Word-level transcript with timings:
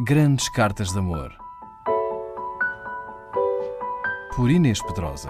Grandes 0.00 0.48
Cartas 0.48 0.92
de 0.92 0.98
Amor. 1.00 1.36
Por 4.36 4.48
Inês 4.48 4.80
Pedrosa. 4.80 5.28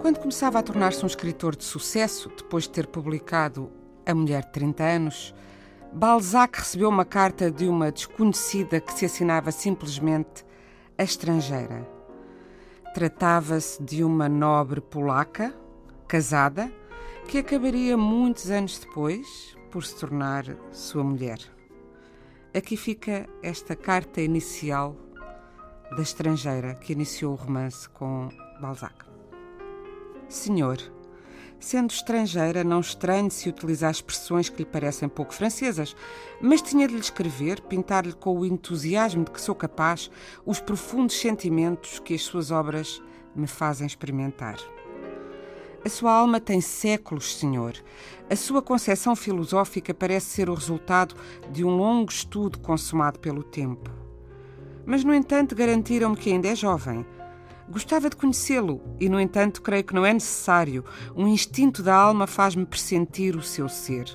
Quando 0.00 0.18
começava 0.18 0.58
a 0.58 0.62
tornar-se 0.64 1.04
um 1.04 1.06
escritor 1.06 1.54
de 1.54 1.62
sucesso, 1.62 2.28
depois 2.36 2.64
de 2.64 2.70
ter 2.70 2.88
publicado 2.88 3.70
A 4.04 4.12
Mulher 4.12 4.42
de 4.46 4.52
30 4.54 4.82
Anos, 4.82 5.32
Balzac 5.92 6.58
recebeu 6.58 6.88
uma 6.88 7.04
carta 7.04 7.48
de 7.48 7.68
uma 7.68 7.92
desconhecida 7.92 8.80
que 8.80 8.92
se 8.92 9.04
assinava 9.04 9.52
simplesmente 9.52 10.44
A 10.98 11.04
Estrangeira. 11.04 12.01
Tratava-se 12.94 13.82
de 13.82 14.04
uma 14.04 14.28
nobre 14.28 14.80
polaca, 14.80 15.54
casada, 16.06 16.70
que 17.26 17.38
acabaria 17.38 17.96
muitos 17.96 18.50
anos 18.50 18.78
depois 18.78 19.56
por 19.70 19.84
se 19.84 19.96
tornar 19.96 20.44
sua 20.70 21.02
mulher. 21.02 21.38
Aqui 22.54 22.76
fica 22.76 23.26
esta 23.42 23.74
carta 23.74 24.20
inicial 24.20 24.94
da 25.96 26.02
estrangeira 26.02 26.74
que 26.74 26.92
iniciou 26.92 27.32
o 27.32 27.36
romance 27.36 27.88
com 27.88 28.28
Balzac. 28.60 29.06
Senhor, 30.28 30.76
sendo 31.64 31.90
estrangeira, 31.90 32.64
não 32.64 32.80
estranhe 32.80 33.30
se 33.30 33.48
utilizar 33.48 33.90
expressões 33.90 34.48
que 34.48 34.58
lhe 34.58 34.64
parecem 34.64 35.08
pouco 35.08 35.32
francesas, 35.32 35.94
mas 36.40 36.60
tinha 36.60 36.88
de 36.88 36.94
lhe 36.94 37.00
escrever, 37.00 37.60
pintar-lhe 37.60 38.12
com 38.12 38.38
o 38.38 38.44
entusiasmo 38.44 39.24
de 39.24 39.30
que 39.30 39.40
sou 39.40 39.54
capaz 39.54 40.10
os 40.44 40.60
profundos 40.60 41.16
sentimentos 41.16 41.98
que 41.98 42.14
as 42.14 42.22
suas 42.22 42.50
obras 42.50 43.02
me 43.34 43.46
fazem 43.46 43.86
experimentar. 43.86 44.56
A 45.84 45.88
sua 45.88 46.12
alma 46.12 46.38
tem 46.38 46.60
séculos, 46.60 47.36
Senhor. 47.36 47.74
A 48.30 48.36
sua 48.36 48.62
concepção 48.62 49.16
filosófica 49.16 49.92
parece 49.92 50.26
ser 50.26 50.48
o 50.48 50.54
resultado 50.54 51.16
de 51.50 51.64
um 51.64 51.76
longo 51.76 52.10
estudo 52.10 52.60
consumado 52.60 53.18
pelo 53.18 53.42
tempo. 53.42 53.90
Mas, 54.86 55.02
no 55.02 55.12
entanto, 55.12 55.56
garantiram-me 55.56 56.16
que 56.16 56.30
ainda 56.30 56.48
é 56.48 56.54
jovem. 56.54 57.04
Gostava 57.72 58.10
de 58.10 58.16
conhecê-lo 58.16 58.82
e, 59.00 59.08
no 59.08 59.18
entanto, 59.18 59.62
creio 59.62 59.82
que 59.82 59.94
não 59.94 60.04
é 60.04 60.12
necessário. 60.12 60.84
Um 61.16 61.26
instinto 61.26 61.82
da 61.82 61.94
alma 61.94 62.26
faz-me 62.26 62.66
pressentir 62.66 63.34
o 63.34 63.42
seu 63.42 63.66
ser. 63.66 64.14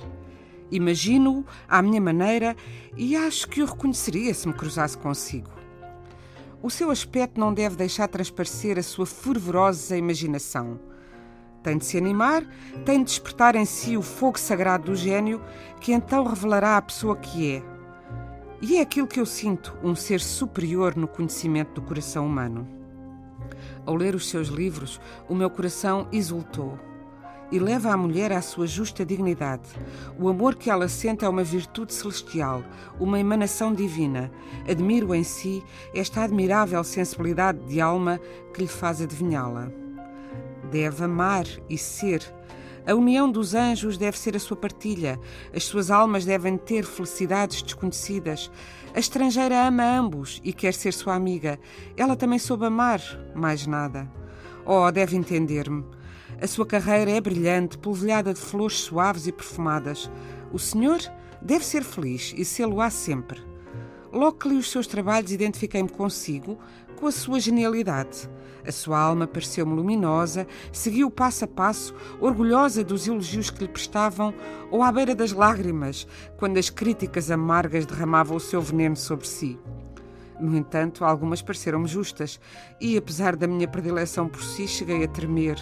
Imagino-o 0.70 1.44
à 1.68 1.82
minha 1.82 2.00
maneira 2.00 2.56
e 2.96 3.16
acho 3.16 3.48
que 3.48 3.60
o 3.60 3.66
reconheceria 3.66 4.32
se 4.32 4.46
me 4.46 4.54
cruzasse 4.54 4.96
consigo. 4.96 5.50
O 6.62 6.70
seu 6.70 6.88
aspecto 6.88 7.40
não 7.40 7.52
deve 7.52 7.74
deixar 7.74 8.06
transparecer 8.06 8.78
a 8.78 8.82
sua 8.82 9.06
fervorosa 9.06 9.96
imaginação. 9.96 10.78
Tem 11.60 11.78
de 11.78 11.84
se 11.84 11.98
animar, 11.98 12.44
tem 12.84 12.98
de 12.98 13.06
despertar 13.06 13.56
em 13.56 13.64
si 13.64 13.96
o 13.96 14.02
fogo 14.02 14.38
sagrado 14.38 14.84
do 14.84 14.94
gênio, 14.94 15.42
que 15.80 15.92
então 15.92 16.22
revelará 16.22 16.76
a 16.76 16.82
pessoa 16.82 17.16
que 17.16 17.56
é. 17.56 17.62
E 18.62 18.76
é 18.76 18.82
aquilo 18.82 19.08
que 19.08 19.18
eu 19.18 19.26
sinto, 19.26 19.76
um 19.82 19.96
ser 19.96 20.20
superior 20.20 20.94
no 20.94 21.08
conhecimento 21.08 21.72
do 21.72 21.82
coração 21.82 22.24
humano. 22.24 22.77
Ao 23.88 23.96
ler 23.96 24.14
os 24.14 24.28
seus 24.28 24.48
livros, 24.48 25.00
o 25.26 25.34
meu 25.34 25.48
coração 25.48 26.06
exultou 26.12 26.78
e 27.50 27.58
leva 27.58 27.90
a 27.90 27.96
mulher 27.96 28.34
à 28.34 28.42
sua 28.42 28.66
justa 28.66 29.02
dignidade. 29.02 29.66
O 30.18 30.28
amor 30.28 30.56
que 30.56 30.68
ela 30.68 30.88
sente 30.88 31.24
é 31.24 31.28
uma 31.28 31.42
virtude 31.42 31.94
celestial, 31.94 32.62
uma 33.00 33.18
emanação 33.18 33.72
divina. 33.72 34.30
Admiro 34.70 35.14
em 35.14 35.24
si 35.24 35.64
esta 35.94 36.22
admirável 36.22 36.84
sensibilidade 36.84 37.60
de 37.60 37.80
alma 37.80 38.20
que 38.52 38.60
lhe 38.60 38.68
faz 38.68 39.00
adivinhá-la. 39.00 39.70
Deve 40.70 41.04
amar 41.04 41.46
e 41.66 41.78
ser. 41.78 42.20
A 42.88 42.94
união 42.94 43.30
dos 43.30 43.54
anjos 43.54 43.98
deve 43.98 44.18
ser 44.18 44.34
a 44.34 44.40
sua 44.40 44.56
partilha. 44.56 45.20
As 45.54 45.64
suas 45.64 45.90
almas 45.90 46.24
devem 46.24 46.56
ter 46.56 46.86
felicidades 46.86 47.60
desconhecidas. 47.60 48.50
A 48.94 48.98
estrangeira 48.98 49.66
ama 49.66 49.84
ambos 49.84 50.40
e 50.42 50.54
quer 50.54 50.72
ser 50.72 50.94
sua 50.94 51.14
amiga. 51.14 51.60
Ela 51.98 52.16
também 52.16 52.38
soube 52.38 52.64
amar, 52.64 53.02
mais 53.34 53.66
nada. 53.66 54.10
Oh, 54.64 54.90
deve 54.90 55.16
entender-me. 55.16 55.84
A 56.40 56.46
sua 56.46 56.64
carreira 56.64 57.10
é 57.10 57.20
brilhante, 57.20 57.76
polvilhada 57.76 58.32
de 58.32 58.40
flores 58.40 58.78
suaves 58.78 59.26
e 59.26 59.32
perfumadas. 59.32 60.10
O 60.50 60.58
senhor 60.58 61.00
deve 61.42 61.66
ser 61.66 61.84
feliz 61.84 62.32
e 62.38 62.42
sê-lo-á 62.42 62.88
sempre. 62.88 63.42
Logo 64.10 64.38
que 64.38 64.48
li 64.48 64.56
os 64.56 64.70
seus 64.70 64.86
trabalhos, 64.86 65.30
identifiquei-me 65.30 65.90
consigo, 65.90 66.58
com 66.98 67.06
a 67.06 67.12
sua 67.12 67.38
genialidade. 67.38 68.28
A 68.66 68.72
sua 68.72 68.98
alma 68.98 69.26
pareceu-me 69.26 69.72
luminosa, 69.74 70.46
seguiu 70.72 71.10
passo 71.10 71.44
a 71.44 71.48
passo, 71.48 71.94
orgulhosa 72.20 72.82
dos 72.82 73.06
elogios 73.06 73.50
que 73.50 73.60
lhe 73.60 73.68
prestavam, 73.68 74.34
ou 74.70 74.82
à 74.82 74.90
beira 74.90 75.14
das 75.14 75.32
lágrimas, 75.32 76.06
quando 76.36 76.58
as 76.58 76.68
críticas 76.68 77.30
amargas 77.30 77.86
derramavam 77.86 78.36
o 78.36 78.40
seu 78.40 78.60
veneno 78.60 78.96
sobre 78.96 79.28
si. 79.28 79.58
No 80.40 80.56
entanto, 80.56 81.04
algumas 81.04 81.40
pareceram-me 81.40 81.86
justas, 81.86 82.40
e 82.80 82.96
apesar 82.96 83.36
da 83.36 83.46
minha 83.46 83.68
predileção 83.68 84.28
por 84.28 84.42
si, 84.42 84.66
cheguei 84.66 85.04
a 85.04 85.08
tremer. 85.08 85.56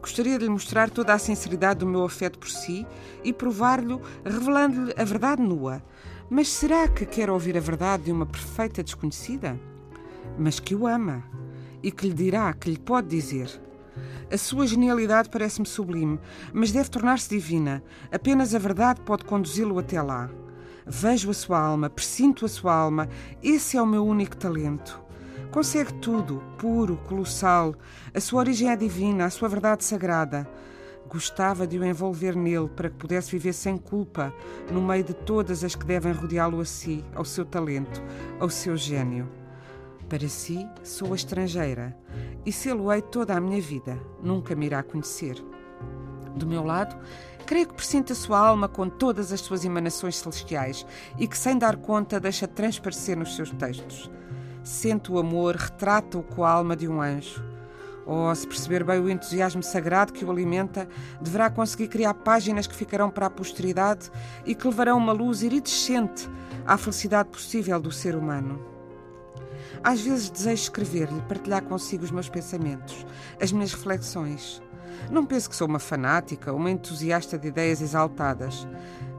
Gostaria 0.00 0.38
de 0.38 0.44
lhe 0.44 0.50
mostrar 0.50 0.90
toda 0.90 1.14
a 1.14 1.18
sinceridade 1.18 1.80
do 1.80 1.86
meu 1.86 2.04
afeto 2.04 2.38
por 2.38 2.50
si 2.50 2.86
e 3.22 3.32
provar-lhe, 3.32 3.98
revelando-lhe 4.24 4.92
a 4.96 5.04
verdade 5.04 5.40
nua. 5.40 5.82
Mas 6.28 6.48
será 6.48 6.88
que 6.88 7.06
quer 7.06 7.30
ouvir 7.30 7.56
a 7.56 7.60
verdade 7.60 8.04
de 8.04 8.12
uma 8.12 8.26
perfeita 8.26 8.82
desconhecida? 8.82 9.58
Mas 10.36 10.58
que 10.60 10.74
o 10.74 10.86
ama 10.86 11.22
e 11.82 11.90
que 11.90 12.08
lhe 12.08 12.14
dirá, 12.14 12.52
que 12.52 12.70
lhe 12.70 12.78
pode 12.78 13.08
dizer. 13.08 13.48
A 14.30 14.36
sua 14.36 14.66
genialidade 14.66 15.30
parece-me 15.30 15.66
sublime, 15.66 16.20
mas 16.52 16.70
deve 16.70 16.90
tornar-se 16.90 17.30
divina. 17.30 17.82
Apenas 18.12 18.54
a 18.54 18.58
verdade 18.58 19.00
pode 19.00 19.24
conduzi-lo 19.24 19.78
até 19.78 20.02
lá. 20.02 20.28
Vejo 20.86 21.30
a 21.30 21.34
sua 21.34 21.60
alma, 21.60 21.88
presinto 21.88 22.44
a 22.44 22.48
sua 22.48 22.74
alma, 22.74 23.08
esse 23.42 23.76
é 23.76 23.82
o 23.82 23.86
meu 23.86 24.06
único 24.06 24.36
talento. 24.36 25.00
Consegue 25.50 25.94
tudo, 25.94 26.42
puro, 26.58 26.98
colossal. 27.08 27.74
A 28.14 28.20
sua 28.20 28.40
origem 28.40 28.70
é 28.70 28.76
divina, 28.76 29.24
a 29.24 29.30
sua 29.30 29.48
verdade 29.48 29.82
sagrada. 29.84 30.48
Gostava 31.08 31.66
de 31.66 31.78
o 31.78 31.84
envolver 31.84 32.36
nele 32.36 32.68
para 32.68 32.90
que 32.90 32.96
pudesse 32.96 33.30
viver 33.30 33.54
sem 33.54 33.78
culpa, 33.78 34.32
no 34.70 34.82
meio 34.82 35.04
de 35.04 35.14
todas 35.14 35.64
as 35.64 35.74
que 35.74 35.86
devem 35.86 36.12
rodeá-lo 36.12 36.60
a 36.60 36.66
si, 36.66 37.02
ao 37.14 37.24
seu 37.24 37.46
talento, 37.46 38.02
ao 38.38 38.50
seu 38.50 38.76
gênio. 38.76 39.37
Para 40.08 40.28
si, 40.28 40.66
sou 40.82 41.12
a 41.12 41.16
estrangeira 41.16 41.96
e 42.46 42.52
sê-lo-ei 42.52 43.02
toda 43.02 43.36
a 43.36 43.40
minha 43.40 43.60
vida. 43.60 44.00
Nunca 44.22 44.54
me 44.54 44.66
irá 44.66 44.82
conhecer. 44.82 45.36
Do 46.34 46.46
meu 46.46 46.64
lado, 46.64 46.96
creio 47.44 47.68
que 47.68 47.74
presinto 47.74 48.12
a 48.12 48.16
sua 48.16 48.38
alma 48.38 48.68
com 48.68 48.88
todas 48.88 49.32
as 49.32 49.40
suas 49.40 49.64
emanações 49.64 50.16
celestiais 50.16 50.86
e 51.18 51.26
que, 51.26 51.36
sem 51.36 51.58
dar 51.58 51.76
conta, 51.76 52.20
deixa 52.20 52.46
transparecer 52.46 53.16
nos 53.16 53.36
seus 53.36 53.50
textos 53.50 54.10
sente 54.68 55.10
o 55.10 55.18
amor, 55.18 55.56
retrata-o 55.56 56.22
com 56.22 56.44
a 56.44 56.50
alma 56.50 56.76
de 56.76 56.86
um 56.86 57.00
anjo. 57.00 57.42
Oh, 58.06 58.34
se 58.34 58.46
perceber 58.46 58.84
bem 58.84 59.00
o 59.00 59.08
entusiasmo 59.08 59.62
sagrado 59.62 60.12
que 60.12 60.24
o 60.24 60.30
alimenta, 60.30 60.88
deverá 61.20 61.50
conseguir 61.50 61.88
criar 61.88 62.14
páginas 62.14 62.66
que 62.66 62.74
ficarão 62.74 63.10
para 63.10 63.26
a 63.26 63.30
posteridade 63.30 64.10
e 64.46 64.54
que 64.54 64.66
levarão 64.66 64.96
uma 64.96 65.12
luz 65.12 65.42
iridescente 65.42 66.28
à 66.66 66.78
felicidade 66.78 67.28
possível 67.28 67.78
do 67.80 67.90
ser 67.90 68.14
humano. 68.14 68.77
Às 69.82 70.00
vezes 70.00 70.30
desejo 70.30 70.62
escrever-lhe, 70.62 71.20
partilhar 71.22 71.62
consigo 71.62 72.04
os 72.04 72.10
meus 72.10 72.28
pensamentos, 72.28 73.06
as 73.40 73.52
minhas 73.52 73.72
reflexões. 73.72 74.62
Não 75.10 75.24
penso 75.24 75.48
que 75.48 75.56
sou 75.56 75.68
uma 75.68 75.78
fanática, 75.78 76.52
uma 76.52 76.70
entusiasta 76.70 77.38
de 77.38 77.48
ideias 77.48 77.80
exaltadas. 77.80 78.66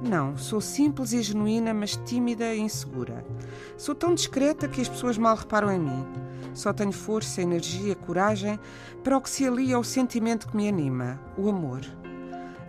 Não, 0.01 0.37
sou 0.37 0.61
simples 0.61 1.13
e 1.13 1.21
genuína, 1.21 1.73
mas 1.73 1.95
tímida 1.95 2.53
e 2.53 2.59
insegura. 2.59 3.25
Sou 3.77 3.95
tão 3.95 4.13
discreta 4.13 4.67
que 4.67 4.81
as 4.81 4.89
pessoas 4.89 5.17
mal 5.17 5.35
reparam 5.35 5.71
em 5.71 5.79
mim. 5.79 6.05
Só 6.53 6.73
tenho 6.73 6.91
força, 6.91 7.41
energia, 7.41 7.95
coragem 7.95 8.59
para 9.03 9.17
o 9.17 9.21
que 9.21 9.29
se 9.29 9.47
alia 9.47 9.75
ao 9.75 9.83
sentimento 9.83 10.47
que 10.47 10.55
me 10.55 10.67
anima, 10.67 11.19
o 11.37 11.49
amor. 11.49 11.81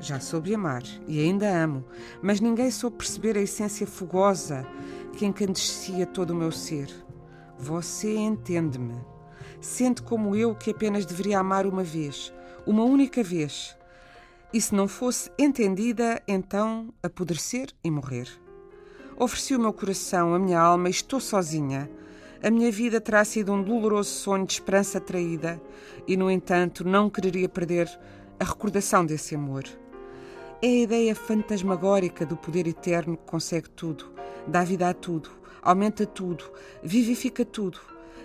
Já 0.01 0.19
soube 0.19 0.55
amar 0.55 0.83
e 1.07 1.21
ainda 1.21 1.47
amo, 1.47 1.85
mas 2.23 2.41
ninguém 2.41 2.71
soube 2.71 2.97
perceber 2.97 3.37
a 3.37 3.43
essência 3.43 3.87
fogosa 3.87 4.67
que 5.13 5.27
encandecia 5.27 6.07
todo 6.07 6.31
o 6.31 6.35
meu 6.35 6.51
ser. 6.51 6.91
Você 7.61 8.17
entende-me. 8.17 8.97
Sente 9.61 10.03
como 10.03 10.35
eu 10.35 10.55
que 10.55 10.71
apenas 10.71 11.05
deveria 11.05 11.39
amar 11.39 11.67
uma 11.67 11.85
vez, 11.85 12.33
uma 12.67 12.85
única 12.85 13.23
vez 13.23 13.77
e 14.53 14.61
se 14.61 14.75
não 14.75 14.89
fosse 14.89 15.31
entendida, 15.39 16.21
então 16.27 16.93
apodrecer 17.03 17.69
e 17.85 17.91
morrer. 17.91 18.29
Ofereci 19.17 19.55
o 19.55 19.61
meu 19.61 19.73
coração, 19.73 20.35
a 20.35 20.39
minha 20.39 20.59
alma 20.59 20.89
e 20.89 20.91
estou 20.91 21.21
sozinha. 21.21 21.89
A 22.43 22.51
minha 22.51 22.73
vida 22.73 23.01
terá 23.01 23.25
sido 23.25 23.53
um 23.53 23.63
doloroso 23.63 24.11
sonho 24.11 24.47
de 24.47 24.55
esperança 24.55 24.99
traída 24.99 25.61
e, 26.07 26.17
no 26.17 26.31
entanto, 26.31 26.85
não 26.85 27.11
quereria 27.11 27.49
perder 27.49 27.89
a 28.41 28.45
recordação 28.45 29.05
desse 29.05 29.35
amor. 29.35 29.65
É 30.63 30.67
a 30.67 30.83
ideia 30.83 31.15
fantasmagórica 31.15 32.27
do 32.27 32.37
poder 32.37 32.67
eterno 32.67 33.17
que 33.17 33.31
consegue 33.31 33.69
tudo, 33.71 34.11
dá 34.47 34.65
vida 34.65 34.89
a 34.89 34.95
tudo, 34.95 35.31
aumenta 35.63 36.07
tudo, 36.07 36.45
vivifica 36.83 37.45
tudo. 37.45 37.79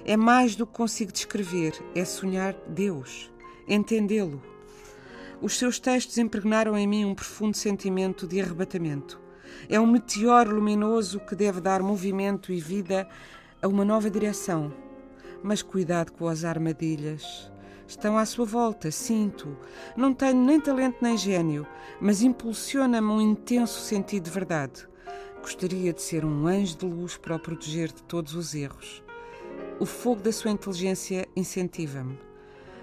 É 0.06 0.16
mais 0.16 0.56
do 0.56 0.68
que 0.68 0.74
consigo 0.74 1.12
descrever, 1.12 1.74
é 1.96 2.06
sonhar 2.06 2.54
Deus. 2.68 3.32
entendê-lo. 3.68 4.42
Os 5.42 5.58
seus 5.58 5.80
textos 5.80 6.18
impregnaram 6.18 6.78
em 6.78 6.88
mim 6.88 7.06
um 7.06 7.16
profundo 7.16 7.58
sentimento 7.58 8.28
de 8.28 8.40
arrebatamento. 8.40 9.20
É 9.68 9.80
um 9.80 9.88
meteoro 9.88 10.56
luminoso 10.56 11.20
que 11.20 11.36
deve 11.36 11.60
dar 11.60 11.82
movimento 11.82 12.54
e 12.54 12.60
vida 12.60 13.08
a 13.62 13.68
uma 13.68 13.84
nova 13.84 14.10
direção. 14.10 14.72
Mas 15.44 15.62
cuidado 15.62 16.12
com 16.12 16.28
as 16.28 16.44
armadilhas. 16.44 17.52
Estão 17.88 18.18
à 18.18 18.26
sua 18.26 18.46
volta, 18.46 18.90
sinto. 18.90 19.58
Não 19.96 20.14
tenho 20.14 20.36
nem 20.36 20.60
talento 20.60 20.98
nem 21.02 21.18
gênio, 21.18 21.68
mas 22.00 22.22
impulsiona-me 22.22 23.08
um 23.08 23.22
intenso 23.22 23.80
sentido 23.82 24.24
de 24.24 24.32
verdade. 24.32 24.88
Gostaria 25.46 25.94
de 25.94 26.02
ser 26.02 26.26
um 26.26 26.48
anjo 26.48 26.76
de 26.76 26.88
luz 26.88 27.18
para 27.18 27.36
o 27.36 27.40
proteger 27.40 27.90
de 27.90 28.02
todos 28.02 28.34
os 28.34 28.56
erros. 28.56 29.04
O 29.80 29.86
fogo 29.86 30.20
da 30.20 30.32
sua 30.32 30.50
inteligência 30.50 31.28
incentiva-me. 31.36 32.18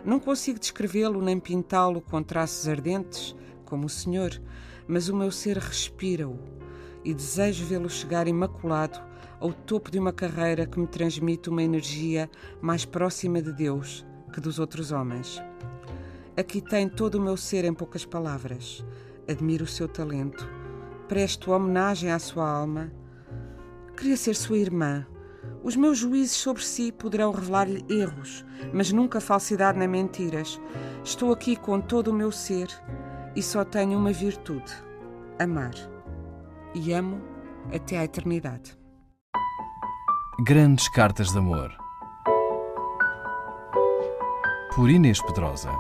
Não 0.05 0.21
consigo 0.21 0.61
descrevê-lo 0.61 1.21
nem 1.21 1.41
pintá-lo 1.41 2.01
com 2.01 2.23
traços 2.23 2.69
ardentes, 2.69 3.35
como 3.65 3.87
o 3.87 3.89
Senhor, 3.89 4.41
mas 4.87 5.09
o 5.09 5.17
meu 5.17 5.33
ser 5.33 5.59
respira-o 5.59 6.39
e 7.05 7.13
desejo 7.13 7.67
vê-lo 7.67 7.91
chegar 7.91 8.29
imaculado 8.29 9.01
ao 9.41 9.53
topo 9.53 9.91
de 9.91 9.99
uma 9.99 10.13
carreira 10.13 10.65
que 10.65 10.79
me 10.79 10.87
transmite 10.87 11.51
uma 11.51 11.65
energia 11.65 12.31
mais 12.61 12.85
próxima 12.85 13.43
de 13.43 13.53
Deus 13.53 14.07
que 14.33 14.41
dos 14.41 14.61
outros 14.61 14.93
homens. 14.93 15.43
Aqui 16.37 16.61
tem 16.61 16.89
todo 16.89 17.17
o 17.17 17.21
meu 17.21 17.37
ser 17.37 17.65
em 17.65 17.75
poucas 17.75 18.05
palavras. 18.05 18.85
Admiro 19.27 19.65
o 19.65 19.69
seu 19.69 19.89
talento, 19.89 20.62
presto 21.09 21.53
homenagem 21.53 22.11
à 22.11 22.19
sua 22.19 22.49
alma. 22.49 22.93
Queria 23.97 24.17
ser 24.17 24.35
sua 24.35 24.59
irmã. 24.59 25.07
Os 25.63 25.77
meus 25.77 25.99
juízes 25.99 26.37
sobre 26.37 26.65
si 26.65 26.91
poderão 26.91 27.31
revelar-lhe 27.31 27.85
erros, 27.89 28.45
mas 28.73 28.91
nunca 28.93 29.21
falsidade 29.21 29.79
nem 29.79 29.89
mentiras. 29.89 30.61
Estou 31.05 31.33
aqui 31.33 31.57
com 31.57 31.81
todo 31.81 32.09
o 32.09 32.15
meu 32.15 32.33
ser 32.33 32.69
e 33.37 33.43
só 33.43 33.65
tenho 33.65 33.99
uma 33.99 34.13
virtude: 34.13 34.73
amar. 35.39 35.75
E 36.75 36.93
amo 36.93 37.21
até 37.73 37.99
à 37.99 38.05
eternidade. 38.05 38.77
Grandes 40.45 40.89
Cartas 40.89 41.29
de 41.29 41.39
Amor 41.39 41.83
por 44.75 44.89
Inês 44.89 45.21
Pedrosa. 45.21 45.71